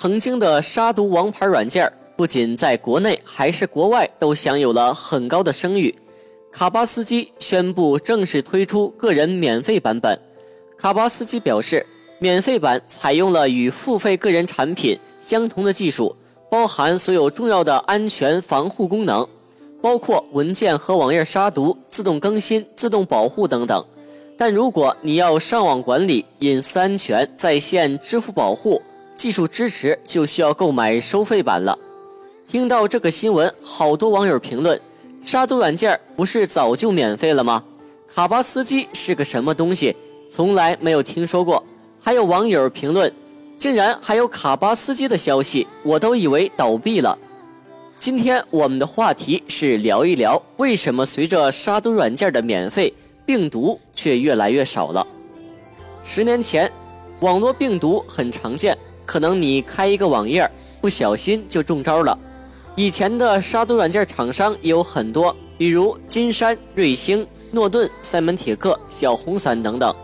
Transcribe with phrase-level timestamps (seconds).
[0.00, 5.92] 曾经的杀毒王牌软件不仅在国内，还是国外都享有了很高的声誉。
[6.52, 10.16] 卡巴斯基宣布正式推出个人免费版本。
[10.76, 11.84] 卡巴斯基表示，
[12.20, 16.14] 免费版采用了与付费个人产品相同的技术，
[16.48, 19.26] 包含所有重要的安全防护功能，
[19.82, 23.84] 包括文件和网页杀毒、自动更新、自动保护等等。
[24.36, 28.80] 但如果你要上网管理、隐私安全、在线支付保护、
[29.18, 31.76] 技术支持，就需要购买收费版了。
[32.48, 34.80] 听到这个新闻，好多网友评论：
[35.24, 37.64] 杀毒软件不是早就免费了吗？
[38.06, 39.94] 卡巴斯基是个什么东西？
[40.30, 41.62] 从来没有听说过。
[42.00, 43.12] 还有网友评论：
[43.58, 47.18] 竟然还有卡巴斯基的消息，我都以为倒闭了。
[47.98, 52.94] 今天我们的话题是聊一聊，为什么随着杀毒软件的免费。
[53.26, 55.06] 病毒却越来越少了。
[56.02, 56.72] 十年前，
[57.20, 60.48] 网络病毒很常见，可能你开一个网页，
[60.80, 62.16] 不小心就中招了。
[62.76, 69.94] 以前的杀毒软件厂商也有很多，比如金山、瑞星、诺顿、赛门铁克、小红伞等等。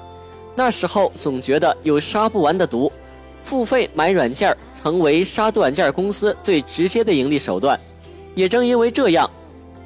[0.57, 2.91] 那时候总觉得有杀不完的毒，
[3.43, 7.79] 付费买软件成为杀毒软件公司最直接的盈利手段。
[8.35, 9.31] 也正因为这样。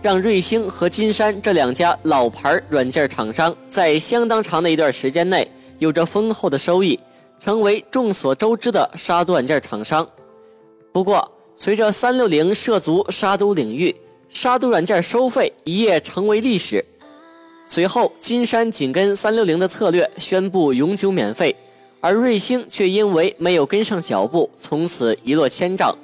[0.01, 6.97] 让瑞星和金山这两家老牌软件厂商在相当长的一段时间内有着丰厚的收益，
[7.43, 10.09] 成为众所周知的杀毒软件厂商。
[10.93, 13.95] 不过，随着三六零涉足杀毒领域，
[14.29, 16.85] 杀毒软件收费一夜成为历史。
[17.67, 21.55] 随后，金山紧跟三六零的策略，宣布永久免费，
[22.01, 25.95] 而瑞星却因为没有跟上脚步，从此一落千丈。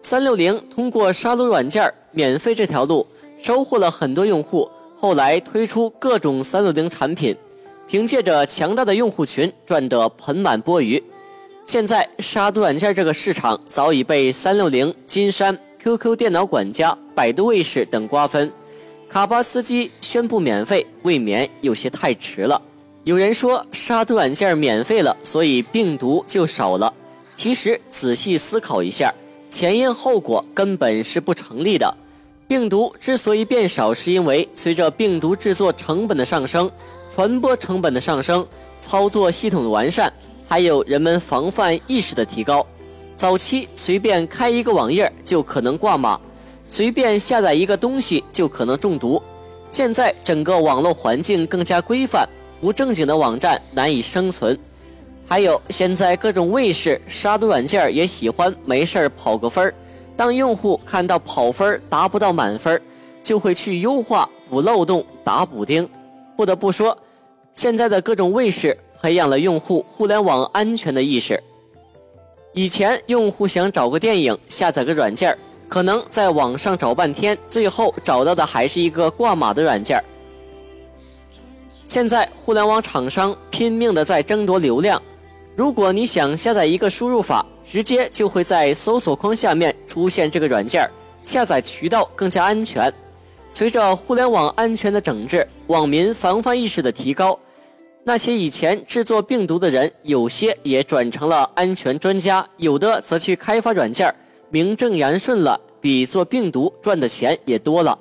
[0.00, 3.06] 三六零通过杀毒软件免费这条路。
[3.38, 4.66] 收获了很多用户，
[4.98, 7.36] 后来推出各种三六零产品，
[7.88, 11.00] 凭借着强大的用户群赚得盆满钵盈。
[11.64, 18.50] 现在杀毒软件这个市场早已被三六零、金山、QQ 电脑管家、百度卫士等瓜分。
[19.08, 22.60] 卡巴斯基宣布免费，未免有些太迟了。
[23.04, 26.92] 有人说杀毒软件免费了，所以病毒就少了。
[27.36, 29.14] 其实仔细思考一下，
[29.48, 31.96] 前因后果根本是不成立的。
[32.48, 36.70] 病毒之所以变少，是因为随着病毒制作成本的上升、
[37.16, 38.46] 传播成本的上升、
[38.78, 40.12] 操作系统的完善，
[40.46, 42.66] 还有人们防范意识的提高。
[43.16, 46.20] 早期随便开一个网页就可能挂码，
[46.68, 49.22] 随便下载一个东西就可能中毒。
[49.70, 52.28] 现在整个网络环境更加规范，
[52.60, 54.54] 不正经的网站难以生存。
[55.26, 59.72] 还有现在各种卫士杀毒软件也喜欢没事跑个分儿。
[60.18, 62.78] 当用户看到跑分达不到满分，
[63.22, 65.88] 就会去优化、补漏洞、打补丁。
[66.36, 66.94] 不得不说，
[67.56, 71.42] 现在的各种卫士培养了用户互联网安全的意识。
[72.54, 75.36] 以前用户想找个电影，下载个软件，
[75.68, 80.00] 可能在网上找半天，最后找到的还是一个挂码的软件。
[81.84, 85.02] 现在互联网厂商拼命的在争夺流量，
[85.56, 87.44] 如果你想下载一个输入法。
[87.68, 90.88] 直接就会在搜索框下面出现这个软件，
[91.24, 92.94] 下载渠道更加安全。
[93.50, 97.36] 随着互联网安全的整治，网民防范意识的提高，
[98.08, 104.14] 那些以前制作病毒的人，有些也转成了安全专家，有的则去开发软件，
[104.48, 107.98] 名正言顺了，比做病毒赚的钱也多了。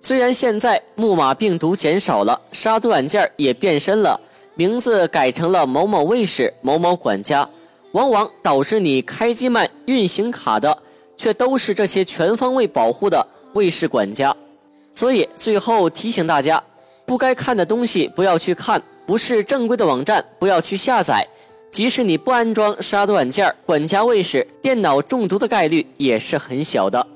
[0.00, 4.20] 虽然现在木马病毒减少了，杀毒软件也变身了，
[4.56, 7.48] 名字改成了某某卫士、某某管家。
[7.92, 10.76] 往往导致你开机慢、运行卡的，
[11.16, 14.34] 却都是这些全方位保护的卫士管家。
[14.92, 16.60] 所以最后提醒大家，
[17.08, 21.26] 不该看的东西不要去看，不是正规的网站不要去下载。
[21.70, 27.06] 即使你不安装杀毒软件，管家卫士电脑中毒的概率也是很小的。